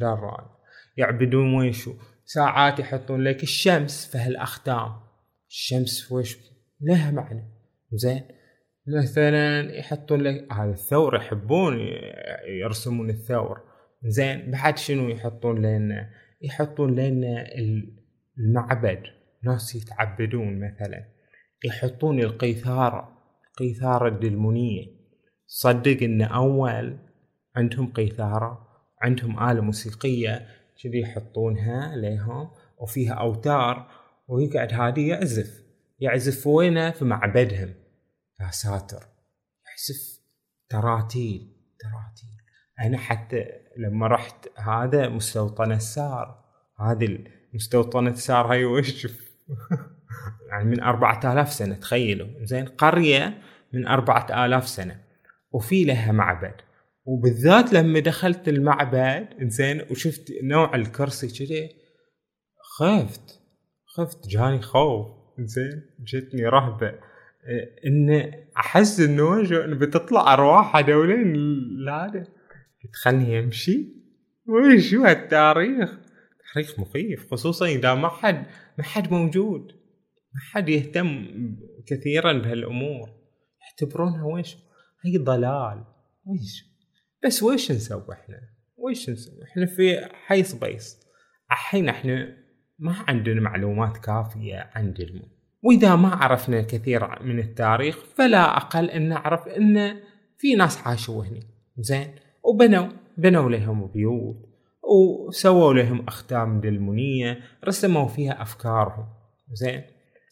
يعبدون 0.96 1.54
ويشو 1.54 1.94
ساعات 2.24 2.78
يحطون 2.78 3.24
لك 3.24 3.42
الشمس 3.42 4.10
في 4.12 4.18
هالاختام 4.18 4.92
الشمس 5.48 6.12
وش 6.12 6.36
لها 6.80 7.10
معنى. 7.10 7.44
زين؟ 7.92 8.22
مثلا 8.86 9.78
يحطون 9.78 10.20
لك 10.20 10.52
هذا 10.52 10.70
الثور 10.70 11.16
يحبون 11.16 11.78
يرسمون 12.48 13.10
الثور. 13.10 13.60
زين؟ 14.04 14.50
بعد 14.50 14.78
شنو 14.78 15.08
يحطون 15.08 15.58
لنا 15.58 16.10
يحطون 16.42 16.94
لنا 16.94 17.44
المعبد. 18.38 19.02
ناس 19.44 19.74
يتعبدون 19.74 20.60
مثلا. 20.60 21.04
يحطون 21.64 22.20
القيثارة 22.20 23.18
القيثارة 23.50 24.08
الدلمونية. 24.08 24.86
صدق 25.46 26.02
ان 26.02 26.22
أول 26.22 27.09
عندهم 27.56 27.92
قيثارة 27.92 28.70
عندهم 29.02 29.50
آلة 29.50 29.60
موسيقية 29.60 30.46
كذي 30.82 31.00
يحطونها 31.00 31.96
لهم 31.96 32.50
وفيها 32.78 33.12
أوتار 33.12 33.90
ويقعد 34.28 34.72
هادي 34.72 35.08
يعزف. 35.08 35.62
يعزف 36.00 36.46
وينه؟ 36.46 36.90
في 36.90 37.04
معبدهم. 37.04 37.74
يا 38.40 38.50
ساتر. 38.50 39.06
يعزف 39.66 40.20
تراتيل 40.68 41.56
تراتيل. 41.80 42.40
أنا 42.80 42.98
حتى 42.98 43.44
لما 43.76 44.06
رحت 44.06 44.48
هذا 44.58 45.08
مستوطنة 45.08 45.78
سار. 45.78 46.44
هذه 46.80 47.18
مستوطنة 47.54 48.14
سار 48.14 48.52
هاي 48.52 48.64
وش؟ 48.64 49.06
يعني 50.50 50.64
من 50.64 50.82
أربعة 50.82 51.32
آلاف 51.32 51.52
سنة 51.52 51.74
تخيلوا. 51.74 52.44
زين 52.44 52.66
قرية 52.66 53.42
من 53.72 53.86
أربعة 53.86 54.46
آلاف 54.46 54.68
سنة. 54.68 55.00
وفي 55.52 55.84
لها 55.84 56.12
معبد. 56.12 56.54
وبالذات 57.04 57.72
لما 57.72 57.98
دخلت 57.98 58.48
المعبد 58.48 59.28
زين 59.42 59.82
وشفت 59.90 60.32
نوع 60.42 60.74
الكرسي 60.74 61.28
كذي 61.28 61.68
خفت 62.78 63.40
خفت 63.86 64.28
جاني 64.28 64.62
خوف. 64.62 65.06
زين 65.38 65.82
جتني 66.00 66.46
رهبة. 66.46 66.94
إن 67.86 68.32
أحس 68.56 69.00
إنه 69.00 69.42
بتطلع 69.74 70.32
أرواح 70.34 70.76
هذولين 70.76 71.36
هذا. 71.88 72.26
تخلني 72.92 73.34
يمشي 73.34 73.88
وش 74.46 74.94
هو 74.94 75.06
التاريخ؟ 75.06 75.98
تاريخ 76.54 76.80
مخيف 76.80 77.30
خصوصا 77.30 77.66
إذا 77.66 77.94
ما 77.94 78.08
حد 78.08 78.46
ما 78.78 78.84
حد 78.84 79.12
موجود. 79.12 79.62
ما 80.34 80.40
حد 80.52 80.68
يهتم 80.68 81.26
كثيرا 81.86 82.32
بهالأمور. 82.32 83.08
يعتبرونها 83.60 84.24
وش؟ 84.24 84.56
هي 85.04 85.18
ضلال. 85.18 85.84
وش؟ 86.24 86.69
بس 87.24 87.42
ويش 87.42 87.72
نسوي 87.72 88.12
إحنا؟ 88.12 88.40
ويش 88.76 89.10
نسوي؟ 89.10 89.44
إحنا 89.44 89.66
في 89.66 90.08
حي 90.26 90.42
صبيص 90.42 91.00
الحين 91.50 91.88
إحنا 91.88 92.36
ما 92.78 92.94
عندنا 93.08 93.40
معلومات 93.40 93.96
كافية 93.96 94.70
عن 94.74 94.92
دلمون 94.92 95.28
وإذا 95.62 95.96
ما 95.96 96.08
عرفنا 96.08 96.62
كثير 96.62 97.22
من 97.22 97.38
التاريخ 97.38 97.98
فلا 98.14 98.56
أقل 98.56 98.90
أن 98.90 99.08
نعرف 99.08 99.48
أن 99.48 100.00
في 100.38 100.54
ناس 100.54 100.78
عاشوا 100.86 101.24
هنا 101.24 101.40
زين؟ 101.78 102.14
وبنوا. 102.44 102.88
بنوا 103.16 103.50
لهم 103.50 103.86
بيوت. 103.86 104.36
وسووا 104.82 105.74
لهم 105.74 106.06
أختام 106.08 106.60
دلمونية 106.60 107.40
رسموا 107.64 108.08
فيها 108.08 108.42
أفكارهم. 108.42 109.06
زين؟ 109.52 109.82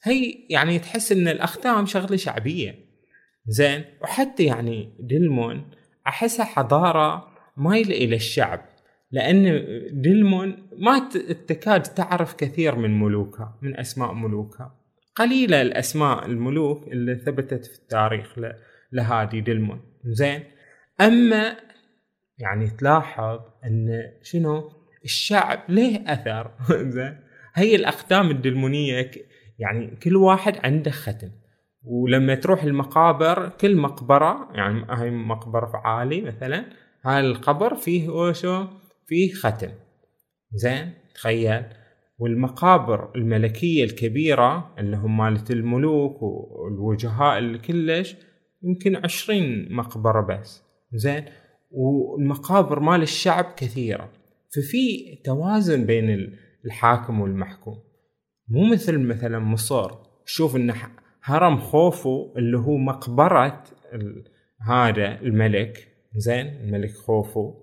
هي 0.03 0.35
يعني 0.51 0.79
تحس 0.79 1.13
أن 1.13 1.29
الأختام 1.29 1.87
شغلة 1.87 2.17
شعبية. 2.17 2.75
زين؟ 3.47 3.85
وحتى 4.03 4.45
يعني 4.45 4.97
دلمون 5.01 5.71
أحسها 6.09 6.45
حضارة 6.45 7.29
مايله 7.57 7.97
إلى 7.97 8.17
الشعب 8.17 8.61
لأن 9.11 9.45
دلمون 9.93 10.69
ما 10.79 11.09
تكاد 11.47 11.83
تعرف 11.83 12.35
كثير 12.35 12.77
من 12.77 13.01
ملوكها 13.01 13.59
من 13.63 13.77
أسماء 13.81 14.13
ملوكها. 14.13 14.75
قليلة 15.15 15.63
الأسماء 15.63 16.27
الملوك 16.27 16.89
اللي 16.89 17.15
ثبتت 17.15 17.67
في 17.67 17.79
التاريخ 17.79 18.35
لهادي 18.93 19.41
دلمون 19.41 19.81
زين؟ 20.05 20.45
أما 21.01 21.57
يعني 22.39 22.71
تلاحظ 22.71 23.39
أن 23.65 24.03
شنو؟ 24.23 24.73
الشعب 25.05 25.61
له 25.69 26.05
أثر؟ 26.07 26.51
زين؟ 26.97 27.21
هي 27.55 27.77
الأقدام 27.77 28.31
الدلمونيه 28.31 29.11
يعني 29.59 29.97
كل 30.03 30.17
واحد 30.17 30.57
عنده 30.65 30.91
ختم. 30.91 31.31
ولما 31.89 32.35
تروح 32.35 32.63
المقابر 32.63 33.49
كل 33.49 33.77
مقبرة 33.77 34.49
يعني 34.55 34.85
هاي 34.91 35.11
مقبرة 35.11 35.67
في 35.67 35.77
عالي 35.77 36.21
مثلا 36.21 36.65
هاي 37.05 37.21
القبر 37.21 37.75
فيه 37.75 38.09
وشو 38.09 38.67
فيه 39.07 39.33
ختم. 39.33 39.71
زين؟ 40.53 40.93
تخيل. 41.15 41.63
والمقابر 42.19 43.11
الملكية 43.17 43.85
الكبيرة 43.85 44.75
اللي 44.79 44.97
هم 44.97 45.17
مالت 45.17 45.51
الملوك 45.51 46.23
والوجهاء 46.23 47.39
اللي 47.39 47.59
كلش 47.59 48.17
يمكن 48.63 48.97
عشرين 48.97 49.73
مقبرة 49.73 50.21
بس. 50.21 50.63
زين؟ 50.93 51.25
والمقابر 51.71 52.81
مال 52.81 53.03
الشعب 53.03 53.45
كثيرة. 53.57 54.11
ففي 54.57 55.17
توازن 55.25 55.85
بين 55.85 56.37
الحاكم 56.65 57.21
والمحكوم. 57.21 57.79
مو 58.49 58.65
مثل 58.73 58.99
مثلا 58.99 59.39
مصر. 59.39 59.91
شوف 60.25 60.57
إن 60.57 60.73
هرم 61.29 61.59
خوفو 61.59 62.35
اللي 62.37 62.59
هو 62.59 62.77
مقبرة 62.77 63.65
هذا 64.61 65.21
الملك 65.21 65.89
زين؟ 66.17 66.47
الملك 66.47 66.91
خوفو. 66.91 67.55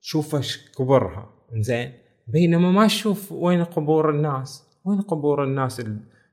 شوف 0.00 0.34
إيش 0.34 0.70
كبرها 0.78 1.30
زين؟ 1.58 1.92
بينما 2.26 2.70
ما 2.70 2.86
تشوف 2.86 3.32
وين 3.32 3.64
قبور 3.64 4.10
الناس. 4.10 4.80
وين 4.84 5.00
قبور 5.00 5.44
الناس 5.44 5.82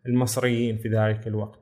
المصريين 0.08 0.78
في 0.78 0.90
ذلك 0.90 1.28
الوقت؟ 1.28 1.60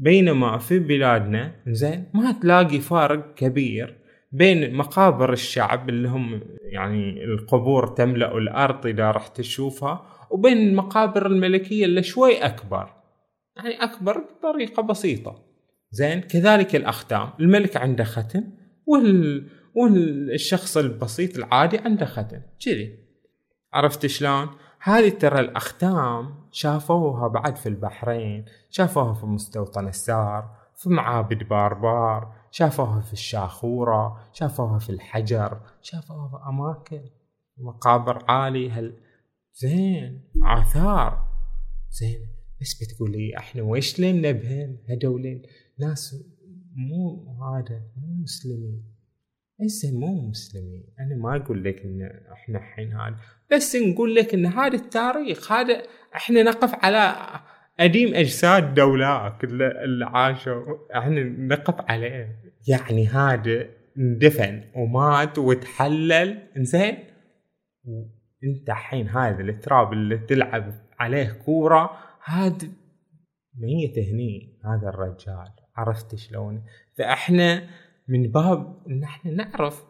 بينما 0.00 0.58
في 0.58 0.78
بلادنا 0.78 1.54
زين؟ 1.66 2.04
ما 2.14 2.32
تلاقي 2.32 2.78
فارق 2.78 3.34
كبير 3.34 3.98
بين 4.32 4.74
مقابر 4.74 5.32
الشعب 5.32 5.88
اللي 5.88 6.08
هم 6.08 6.40
يعني 6.72 7.24
القبور 7.24 7.86
تملأ 7.86 8.38
الأرض 8.38 8.86
إذا 8.86 9.10
رح 9.10 9.26
تشوفها 9.26 10.06
وبين 10.30 10.56
المقابر 10.56 11.26
الملكية 11.26 11.84
اللي 11.84 12.02
شوي 12.02 12.36
أكبر. 12.38 12.95
يعني 13.56 13.74
أكبر 13.84 14.18
بطريقة 14.18 14.82
بسيطة. 14.82 15.42
زين 15.90 16.20
كذلك 16.20 16.76
الأختام. 16.76 17.30
الملك 17.40 17.76
عنده 17.76 18.04
ختم 18.04 18.44
وال... 18.86 19.48
والشخص 19.74 20.76
البسيط 20.76 21.36
العادي 21.36 21.78
عنده 21.78 22.06
ختم. 22.06 22.40
كذي. 22.64 22.98
عرفت 23.72 24.06
شلون؟ 24.06 24.48
هذه 24.80 25.08
ترى 25.08 25.40
الأختام 25.40 26.34
شافوها 26.50 27.28
بعد 27.28 27.56
في 27.56 27.68
البحرين 27.68 28.44
شافوها 28.70 29.14
في 29.14 29.26
مستوطن 29.26 29.88
السار 29.88 30.56
في 30.76 30.88
معابد 30.88 31.48
باربار 31.48 32.34
شافوها 32.50 33.00
في 33.00 33.12
الشاخورة 33.12 34.28
شافوها 34.32 34.78
في 34.78 34.90
الحجر 34.90 35.60
شافوها 35.82 36.28
في 36.28 36.48
أماكن 36.48 37.04
مقابر 37.58 38.24
عالي 38.28 38.70
هل 38.70 38.94
زين 39.54 40.30
آثار. 40.44 41.28
زين. 41.90 42.35
بس 42.60 42.82
بتقول 42.82 43.12
لي 43.12 43.36
إحنا 43.36 43.62
ويش 43.62 44.00
لين 44.00 44.22
نبهم 44.22 44.78
هدول 44.90 45.42
ناس 45.78 46.16
مو 46.74 47.36
هذا 47.42 47.82
مو 47.96 48.22
مسلمين. 48.22 48.82
هسه 49.60 49.98
مو 49.98 50.28
مسلمين. 50.28 50.84
أنا 51.00 51.16
ما 51.16 51.36
أقول 51.36 51.64
لك 51.64 51.82
إن 51.84 52.10
إحنا 52.32 52.58
الحين 52.58 52.92
هذا 52.92 53.16
بس 53.52 53.76
نقول 53.76 54.14
لك 54.14 54.34
إن 54.34 54.46
هذا 54.46 54.74
التاريخ 54.76 55.52
هذا 55.52 55.82
إحنا 56.14 56.42
نقف 56.42 56.74
على 56.74 57.16
قديم 57.80 58.14
أجساد 58.14 58.74
دولات 58.74 59.44
اللي 59.44 60.04
عاشوا 60.04 60.98
إحنا 60.98 61.22
نقف 61.22 61.74
عليه. 61.90 62.36
يعني 62.68 63.06
هذا 63.06 63.66
اندفن 63.98 64.62
ومات 64.74 65.38
وتحلل 65.38 66.42
إنزين؟ 66.56 66.96
أنت 68.44 68.68
الحين 68.68 69.08
هذا 69.08 69.42
التراب 69.42 69.92
اللي 69.92 70.18
تلعب 70.18 70.74
عليه 70.98 71.32
كورة 71.44 72.05
هذا 72.28 72.68
ميت 73.58 73.98
هني 73.98 74.58
هذا 74.64 74.88
الرجال. 74.88 75.48
عرفت 75.76 76.14
شلون؟ 76.14 76.62
فأحنا 76.98 77.68
من 78.08 78.30
باب 78.30 78.82
إن 78.90 79.02
إحنا 79.02 79.32
نعرف 79.32 79.84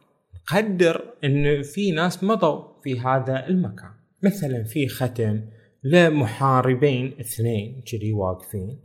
نقدر 0.53 1.15
إن 1.25 1.63
في 1.63 1.93
ناس 1.93 2.25
مضوا 2.25 2.81
في 2.83 3.01
هذا 3.01 3.47
المكان. 3.47 3.91
مثلا 4.23 4.65
في 4.65 4.89
ختم 4.89 5.41
لمحاربين 5.85 7.21
اثنين 7.21 7.83
كذي 7.87 8.13
واقفين 8.13 8.81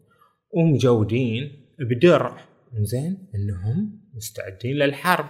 ومجودين 0.53 1.65
بدرع. 1.79 2.37
زين 2.81 3.27
إنهم 3.35 4.01
مستعدين 4.13 4.75
للحرب. 4.75 5.25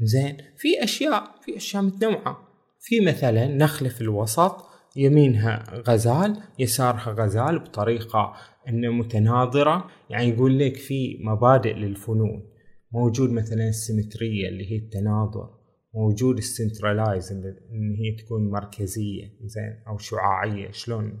زين 0.00 0.36
في 0.56 0.84
أشياء 0.84 1.40
في 1.40 1.56
أشياء 1.56 1.82
متنوعة. 1.82 2.48
في 2.80 3.00
مثلا 3.00 3.46
نخله 3.46 3.88
في 3.88 4.00
الوسط 4.00 4.73
يمينها 4.96 5.64
غزال 5.88 6.36
يسارها 6.58 7.10
غزال 7.12 7.58
بطريقة 7.58 8.34
انه 8.68 8.92
متناظرة. 8.92 9.86
يعني 10.10 10.28
يقول 10.28 10.58
لك 10.58 10.76
في 10.76 11.18
مبادئ 11.20 11.72
للفنون. 11.72 12.50
موجود 12.92 13.30
مثلا 13.30 13.68
السيمترية 13.68 14.48
اللي 14.48 14.72
هي 14.72 14.76
التناظر. 14.76 15.50
موجود 15.94 16.38
السنترلايز 16.38 17.32
ان 17.32 17.96
هي 17.98 18.16
تكون 18.24 18.50
مركزية 18.50 19.24
زين 19.42 19.82
أو 19.88 19.98
شعاعية. 19.98 20.70
شلون؟ 20.70 21.20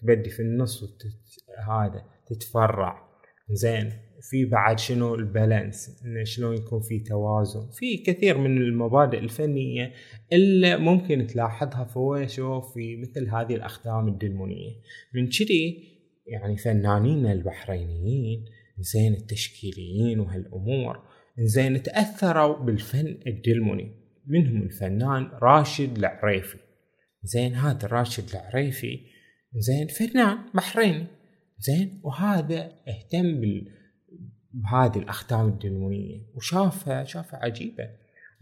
تبدي 0.00 0.30
في 0.30 0.42
النص 0.42 0.82
وتت... 0.82 1.06
هذا 1.68 2.04
تتفرع. 2.26 3.08
زين. 3.50 3.92
في 4.30 4.44
بعد 4.44 4.78
شنو 4.78 5.14
ال 5.14 5.25
balance 5.25 6.02
انه 6.04 6.24
شلون 6.24 6.56
يكون 6.56 6.80
في 6.80 6.98
توازن. 6.98 7.70
في 7.70 7.96
كثير 7.96 8.38
من 8.38 8.58
المبادئ 8.58 9.18
الفنية 9.18 9.92
اللي 10.32 10.76
ممكن 10.76 11.26
تلاحظها 11.26 11.84
فويشو 11.84 12.60
في 12.60 12.96
مثل 12.96 13.28
هذه 13.28 13.54
الاختام 13.54 14.08
الدلمونية 14.08 14.70
من 15.14 15.28
كذي 15.28 15.88
يعني 16.26 16.56
فنانين 16.56 17.26
البحرينيين 17.26 18.44
زين 18.78 19.14
التشكيليين 19.14 20.20
وهالأمور 20.20 21.02
زين 21.38 21.82
تأثروا 21.82 22.64
بالفن 22.64 23.18
الدلموني 23.26 23.94
منهم 24.26 24.62
الفنان 24.62 25.30
راشد 25.42 25.98
العريفي. 25.98 26.58
زين 27.22 27.54
هذا 27.54 27.88
راشد 27.88 28.24
العريفي 28.30 29.00
زين 29.54 29.86
فنان 29.86 30.38
بحريني. 30.54 31.06
زين 31.58 32.00
وهذا 32.04 32.72
اهتم 32.88 33.40
بال... 33.40 33.77
بهذه 34.62 34.98
الاختام 34.98 35.46
الدلمونيه 35.46 36.20
وشافها 36.34 37.04
شافها 37.04 37.40
عجيبة. 37.44 37.88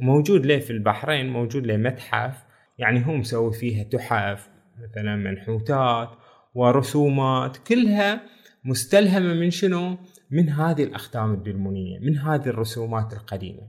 وموجود 0.00 0.46
له 0.46 0.58
في 0.58 0.70
البحرين 0.70 1.28
موجود 1.28 1.66
له 1.66 1.76
متحف. 1.76 2.44
يعني 2.78 3.06
هو 3.06 3.12
مسوي 3.12 3.52
فيها 3.52 3.84
تحف 3.84 4.48
مثلا 4.78 5.16
منحوتات 5.16 6.08
ورسومات 6.54 7.56
كلها 7.56 8.20
مستلهمة 8.64 9.34
من 9.34 9.50
شنو؟ 9.50 9.98
من 10.30 10.48
هذه 10.48 10.84
الأختام 10.84 11.34
الدلمونية 11.34 11.98
من 11.98 12.18
هذه 12.18 12.46
الرسومات 12.46 13.12
القديمة. 13.12 13.68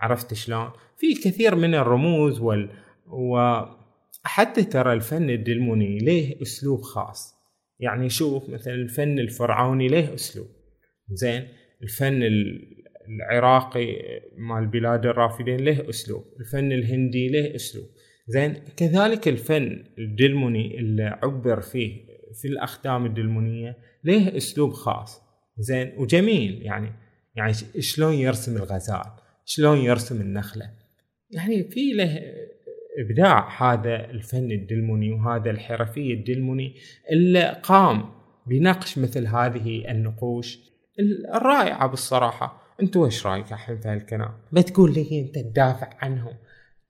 عرفت 0.00 0.34
شلون؟ 0.34 0.70
في 0.96 1.14
كثير 1.14 1.54
من 1.54 1.74
الرموز 1.74 2.40
وال... 2.40 2.70
وحتى 3.06 4.64
ترى 4.64 4.92
الفن 4.92 5.30
الدلموني 5.30 5.98
له 5.98 6.34
أسلوب 6.42 6.80
خاص. 6.80 7.34
يعني 7.80 8.08
شوف 8.08 8.50
مثلا 8.50 8.74
الفن 8.74 9.18
الفرعوني 9.18 9.88
له 9.88 10.14
أسلوب؟ 10.14 10.46
زين؟ 11.10 11.48
الفن 11.82 12.22
العراقي 13.08 13.96
مال 14.36 14.66
بلاد 14.66 15.06
الرافدين 15.06 15.60
له 15.60 15.88
أسلوب 15.88 16.24
الفن 16.40 16.72
الهندي 16.72 17.28
له 17.28 17.54
أسلوب. 17.54 17.86
زين 18.26 18.54
كذلك 18.76 19.28
الفن 19.28 19.84
الدلموني 19.98 20.78
اللي 20.78 21.18
عبر 21.22 21.60
فيه 21.60 22.08
في 22.34 22.48
الأختام 22.48 23.06
الدلمونية 23.06 23.76
له 24.04 24.36
أسلوب 24.36 24.72
خاص. 24.72 25.22
زين 25.58 25.92
وجميل 25.96 26.62
يعني 26.62 26.92
يعني 27.36 27.52
شلون 27.78 28.14
يرسم 28.14 28.56
الغزال 28.56 29.10
شلون 29.44 29.78
يرسم 29.78 30.20
النخلة. 30.20 30.70
يعني 31.30 31.64
في 31.64 31.92
له 31.92 32.22
إبداع 32.98 33.62
هذا 33.62 34.10
الفن 34.10 34.50
الدلموني 34.50 35.12
وهذا 35.12 35.50
الحرفي 35.50 36.12
الدلموني 36.12 36.74
اللي 37.12 37.60
قام 37.62 38.10
بنقش 38.46 38.98
مثل 38.98 39.26
هذه 39.26 39.90
النقوش. 39.90 40.58
الرائعة 41.34 41.86
بالصراحة. 41.86 42.62
أنت 42.82 42.96
وش 42.96 43.26
رأيك 43.26 43.52
الحين 43.52 43.78
في 43.78 43.88
هالكلام؟ 43.88 44.32
بتقول 44.52 44.94
لي 44.94 45.20
أنت 45.20 45.38
تدافع 45.38 45.90
عنهم. 46.02 46.34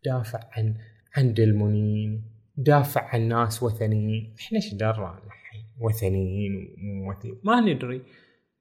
تدافع 0.03 0.41
عن 0.53 0.75
عن 1.17 1.35
دلمونيين 1.35 2.25
دافع 2.57 3.09
عن 3.15 3.29
ناس 3.29 3.63
وثنيين. 3.63 4.35
إحنا 4.41 4.57
إيش 4.57 4.75
درى 4.75 5.23
الحين؟ 5.27 5.65
وثنيين 5.81 6.77
وموثنيين 6.79 7.41
ما 7.45 7.61
ندري. 7.61 8.03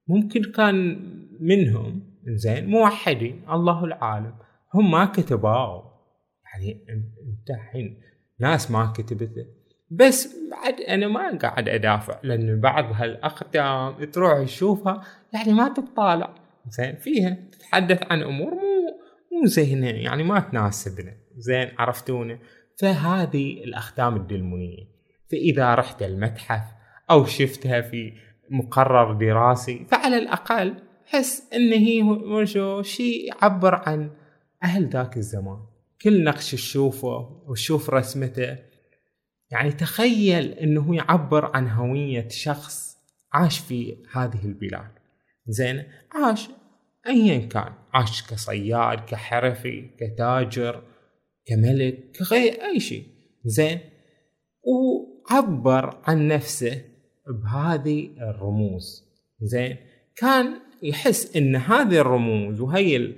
ممكن 0.07 0.51
كان 0.51 0.99
منهم 1.39 2.17
زين 2.27 2.67
موحدين. 2.67 3.43
الله 3.49 3.85
العالم. 3.85 4.33
هم 4.73 4.91
ما 4.91 5.05
كتبوا. 5.05 5.81
يعني 6.53 6.85
أنت 6.89 7.49
الحين 7.49 8.01
ناس 8.39 8.71
ما 8.71 8.93
كتبت. 8.97 9.57
بس 9.91 10.35
بعد 10.51 10.81
أنا 10.81 11.07
ما 11.07 11.37
قاعد 11.37 11.69
أدافع 11.69 12.19
لأن 12.23 12.59
بعض 12.59 12.85
هالأقدام 12.93 14.03
تروح 14.03 14.43
تشوفها 14.43 15.03
يعني 15.37 15.53
ما 15.53 15.69
تطالع 15.69 16.35
زين 16.69 16.95
فيها 16.95 17.37
تتحدث 17.51 18.03
عن 18.11 18.21
أمور 18.23 18.51
مو 18.51 18.77
مو 19.31 19.45
زينه 19.45 19.87
يعني 19.87 20.23
ما 20.23 20.39
تناسبنا. 20.39 21.13
زين 21.37 21.71
عرفتونا. 21.77 22.39
فهذه 22.79 23.63
الاختام 23.63 24.15
الدلمونية. 24.15 24.87
فإذا 25.31 25.75
رحت 25.75 26.03
المتحف 26.03 26.63
أو 27.09 27.25
شفتها 27.25 27.81
في 27.81 28.13
مقرر 28.49 29.13
دراسي 29.13 29.85
فعلى 29.89 30.17
الأقل 30.17 30.75
حس 31.05 31.53
إن 31.53 31.73
هي 31.73 32.01
وشو 32.03 32.81
شيء 32.81 33.27
يعبر 33.27 33.75
عن 33.75 34.11
أهل 34.63 34.89
ذاك 34.89 35.17
الزمان. 35.17 35.59
كل 36.01 36.23
نقش 36.23 36.51
تشوفه 36.51 37.43
وتشوف 37.47 37.89
رسمته 37.89 38.57
يعني 39.51 39.71
تخيل 39.71 40.51
إنه 40.51 40.95
يعبر 40.95 41.51
عن 41.55 41.69
هوية 41.69 42.27
شخص 42.27 42.97
عاش 43.33 43.59
في 43.59 43.97
هذه 44.13 44.45
البلاد. 44.45 44.96
زين. 45.47 45.83
عاش. 46.11 46.49
ايا 47.07 47.37
كان. 47.37 47.73
عاش 47.93 48.23
كصياد 48.23 48.99
كحرفي 48.99 49.89
كتاجر 49.99 50.83
كملك 51.45 52.11
كغير 52.19 52.63
أي 52.63 52.79
شيء. 52.79 53.05
زين. 53.45 53.79
وعبر 54.63 56.01
عن 56.03 56.27
نفسه 56.27 56.81
بهذه 57.27 58.15
الرموز. 58.17 59.03
زين. 59.41 59.77
كان 60.15 60.67
يحس 60.83 61.35
إن 61.35 61.55
هذه 61.55 61.97
الرموز 61.99 62.61
وهي 62.61 63.15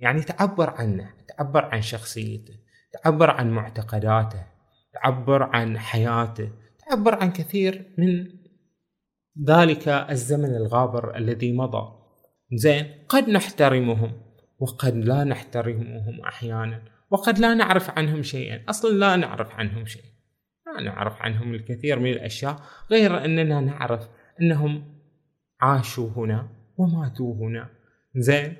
يعني 0.00 0.22
تعبر 0.22 0.70
عنه 0.70 1.10
تعبر 1.28 1.64
عن 1.64 1.82
شخصيته 1.82 2.54
تعبر 2.92 3.30
عن 3.30 3.50
معتقداته 3.50 4.46
تعبر 4.92 5.42
عن 5.42 5.78
حياته 5.78 6.50
تعبر 6.78 7.14
عن 7.14 7.32
كثير 7.32 7.94
من 7.98 8.26
ذلك 9.46 9.88
الزمن 9.88 10.56
الغابر 10.56 11.16
الذي 11.16 11.52
مضى. 11.52 11.98
زين 12.52 12.86
قد 13.08 13.28
نحترمهم 13.28 14.12
وقد 14.58 14.94
لا 14.94 15.24
نحترمهم 15.24 16.20
أحيانا 16.20 16.82
وقد 17.10 17.38
لا 17.38 17.54
نعرف 17.54 17.90
عنهم 17.90 18.22
شيئا. 18.22 18.64
أصلا 18.68 18.90
لا 18.90 19.16
نعرف 19.16 19.50
عنهم 19.50 19.86
شيء 19.86 20.02
لا 20.66 20.84
نعرف 20.84 21.22
عنهم 21.22 21.54
الكثير 21.54 21.98
من 21.98 22.10
الأشياء 22.10 22.56
غير 22.90 23.24
أننا 23.24 23.60
نعرف 23.60 24.08
أنهم 24.40 24.84
عاشوا 25.60 26.10
هنا 26.16 26.48
وماتوا 26.76 27.34
هنا. 27.34 27.68
زين 28.16 28.56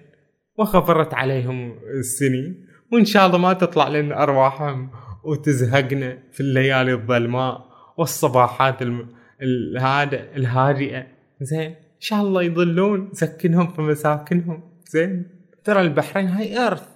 وخفرت 0.59 1.15
عليهم 1.15 1.79
السنين 1.99 2.67
وإن 2.93 3.05
شاء 3.05 3.27
الله 3.27 3.39
ما 3.39 3.53
تطلع 3.53 3.89
لنا 3.89 4.23
أرواحهم 4.23 4.91
وتزهقنا 5.25 6.19
في 6.33 6.41
الليالي 6.41 6.93
الظلماء 6.93 7.69
والصباحات 7.99 8.83
الم... 8.83 9.18
الهادئة 9.43 10.37
الهادئة. 10.37 11.07
زين. 11.41 11.71
إن 11.71 12.01
شاء 12.01 12.21
الله 12.21 12.43
يظلون 12.43 13.11
سكنهم 13.13 13.67
في 13.67 13.83
مساكنهم. 13.83 14.63
زين. 14.87 15.27
ترى 15.65 15.81
البحرين 15.81 16.27
هاي 16.27 16.59
ارث 16.59 16.89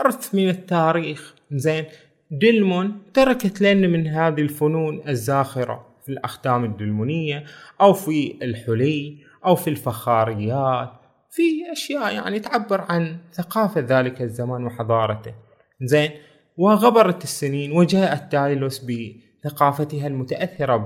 ارث 0.00 0.34
من 0.34 0.48
التاريخ. 0.48 1.34
زين. 1.52 1.84
دلمون 2.30 3.02
تركت 3.14 3.60
لنا 3.60 3.88
من 3.88 4.06
هذه 4.06 4.40
الفنون 4.40 5.02
الزاخرة 5.08 5.86
في 6.06 6.12
الأختام 6.12 6.64
الدلمونية 6.64 7.44
أو 7.80 7.92
في 7.92 8.38
الحلي 8.42 9.18
أو 9.46 9.54
في 9.54 9.70
الفخاريات. 9.70 10.92
في 11.30 11.72
أشياء 11.72 12.14
يعني 12.14 12.40
تعبر 12.40 12.80
عن 12.80 13.16
ثقافة 13.32 13.80
ذلك 13.80 14.22
الزمان 14.22 14.64
وحضارته. 14.64 15.34
زين. 15.82 16.10
وغبرت 16.56 17.24
السنين 17.24 17.72
وجاء 17.72 18.12
التايلوس 18.14 18.84
بثقافتها 18.84 20.06
المتأثرة 20.06 20.76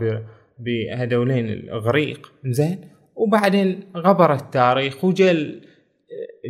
بهذولين 0.59 1.49
الإغريق 1.49 2.33
زين. 2.47 2.79
وبعدين 3.15 3.81
غبر 3.97 4.35
التاريخ 4.35 5.05
وجل 5.05 5.61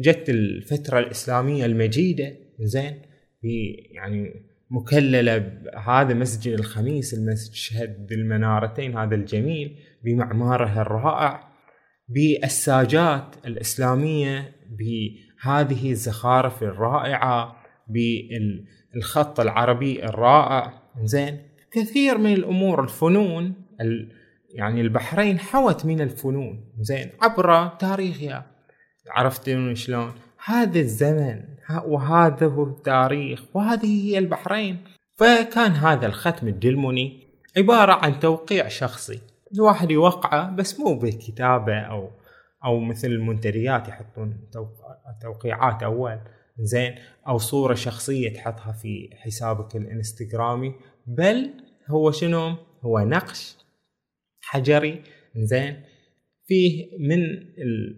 جت 0.00 0.28
الفترة 0.28 0.98
الإسلامية 0.98 1.66
المجيدة. 1.66 2.36
زين. 2.60 2.94
يعني 3.90 4.46
مكللة 4.70 5.38
بهذا 5.38 6.14
مسجد 6.14 6.52
الخميس 6.52 7.14
المسجد 7.14 8.08
المنارتين 8.12 8.98
هذا 8.98 9.14
الجميل 9.14 9.76
بمعماره 10.04 10.82
الرائع. 10.82 11.48
بالساجات 12.08 13.36
الإسلامية 13.46 14.54
بهذه 14.78 15.90
الزخارف 15.90 16.62
الرائعة 16.62 17.56
بالخط 17.88 19.40
العربي 19.40 20.04
الرائع. 20.04 20.82
زين. 21.02 21.38
كثير 21.72 22.18
من 22.18 22.32
الأمور 22.32 22.84
الفنون 22.84 23.65
يعني 24.50 24.80
البحرين 24.80 25.38
حوت 25.38 25.86
من 25.86 26.00
الفنون. 26.00 26.64
زين 26.80 27.10
عبر 27.22 27.66
تاريخها. 27.66 28.46
عرفتوا 29.10 29.74
شلون؟ 29.74 30.12
هذا 30.44 30.80
الزمن 30.80 31.42
وهذا 31.84 32.46
هو 32.46 32.64
التاريخ 32.64 33.42
وهذه 33.54 34.10
هي 34.10 34.18
البحرين. 34.18 34.84
فكان 35.16 35.72
هذا 35.72 36.06
الختم 36.06 36.48
الدلموني 36.48 37.26
عبارة 37.56 37.92
عن 37.92 38.20
توقيع 38.20 38.68
شخصي. 38.68 39.20
الواحد 39.54 39.90
يوقعه 39.90 40.50
بس 40.56 40.80
مو 40.80 40.98
بكتابة 40.98 41.78
أو 41.78 42.10
أو 42.64 42.80
مثل 42.80 43.08
المنتديات 43.08 43.88
يحطون 43.88 44.50
توقيعات 45.22 45.82
أول. 45.82 46.18
زين 46.58 46.94
أو 47.28 47.38
صورة 47.38 47.74
شخصية 47.74 48.34
تحطها 48.34 48.72
في 48.72 49.10
حسابك 49.14 49.76
الإنستغرامي. 49.76 50.74
بل 51.06 51.50
هو 51.88 52.10
شنو؟ 52.10 52.56
هو 52.84 52.98
نقش. 52.98 53.56
حجري 54.46 55.02
زين 55.36 55.82
فيه 56.46 56.98
من 56.98 57.18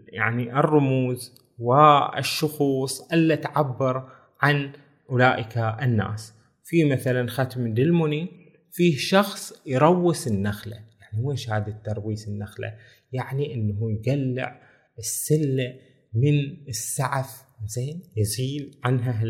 يعني 0.08 0.52
الرموز 0.52 1.34
والشخوص 1.58 3.12
اللي 3.12 3.36
تعبر 3.36 4.12
عن 4.40 4.72
أولئك 5.10 5.58
الناس. 5.58 6.34
في 6.64 6.84
مثلا 6.84 7.28
ختم 7.28 7.74
دلموني 7.74 8.28
فيه 8.72 8.96
شخص 8.96 9.62
يروس 9.66 10.28
النخلة. 10.28 10.76
يعني 10.76 11.24
وش 11.24 11.50
هذا 11.50 11.80
ترويس 11.84 12.28
النخلة؟ 12.28 12.74
يعني 13.12 13.54
إنه 13.54 13.92
يقلع 13.92 14.60
السلة 14.98 15.74
من 16.14 16.68
السعف 16.68 17.42
زين 17.66 18.02
يزيل 18.16 18.80
عنها 18.84 19.24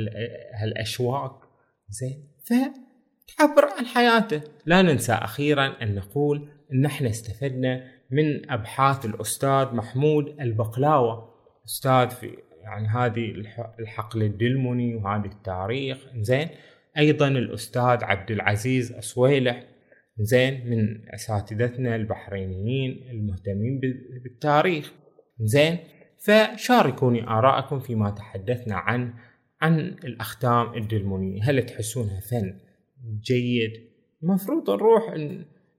هالاشواك 0.55 1.33
زين 1.89 2.29
فتعبر 2.45 3.65
عن 3.79 3.87
حياته. 3.87 4.43
لا 4.67 4.83
ننسى 4.83 5.13
أخيرا 5.13 5.83
أن 5.83 5.95
نقول 5.95 6.49
إن 6.73 6.85
إحنا 6.85 7.09
استفدنا 7.09 7.85
من 8.11 8.51
أبحاث 8.51 9.05
الأستاذ 9.07 9.75
محمود 9.75 10.41
البقلاوة. 10.41 11.35
أستاذ 11.67 12.11
في 12.11 12.37
يعني 12.63 12.89
هذه 12.89 13.35
الحقل 13.81 14.23
الدلموني 14.23 14.95
وهذه 14.95 15.27
التاريخ. 15.27 16.07
زين 16.17 16.49
أيضا 16.99 17.29
الأستاذ 17.29 18.05
عبد 18.05 18.31
العزيز 18.31 18.93
أسويلح. 18.93 19.65
زين 20.19 20.71
من 20.71 21.09
أساتذتنا 21.09 21.97
البحرينيين 21.97 23.09
المهتمين 23.11 23.81
بالتاريخ. 24.25 24.93
زين 25.41 25.79
فشاركوني 26.19 27.29
ارائكم 27.29 27.81
فيما 27.81 28.11
تحدثنا 28.11 28.75
عن 28.75 29.15
عن 29.61 29.79
الأختام 29.79 30.75
الدلمونية. 30.75 31.43
هل 31.43 31.67
تحسونها 31.67 32.21
فن 32.21 32.59
جيد؟ 33.23 33.73
المفروض 34.23 34.71
نروح 34.71 35.15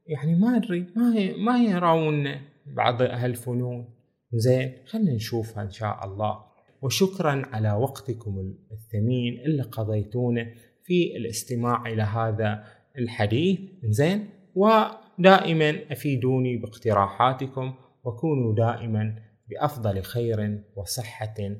يعني 0.09 0.35
ما 0.35 0.55
أدري 0.55 0.85
ما 0.95 1.37
ما 1.37 1.63
يراونا. 1.63 2.41
بعض 2.65 3.01
هالفنون 3.01 3.89
زين 4.33 4.73
خلينا 4.85 5.13
نشوفها 5.13 5.63
إن 5.63 5.71
شاء 5.71 6.05
الله. 6.05 6.43
وشكرا 6.81 7.43
على 7.53 7.71
وقتكم 7.71 8.53
الثمين 8.71 9.39
اللي 9.45 9.63
قضيتونه 9.63 10.53
في 10.83 11.17
الاستماع 11.17 11.85
إلى 11.85 12.03
هذا 12.03 12.63
الحديث. 12.97 13.59
زين 13.83 14.29
ودائما 14.55 15.79
أفيدوني 15.91 16.57
باقتراحاتكم 16.57 17.73
وكونوا 18.03 18.55
دائما 18.55 19.15
بأفضل 19.49 20.01
خير 20.01 20.63
وصحة 20.75 21.55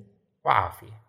وعافية. 0.46 1.09